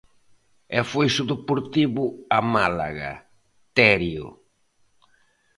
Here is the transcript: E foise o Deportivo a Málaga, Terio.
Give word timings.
E 0.77 0.79
foise 0.91 1.17
o 1.23 1.29
Deportivo 1.33 2.03
a 2.37 2.39
Málaga, 2.55 3.13
Terio. 3.77 4.27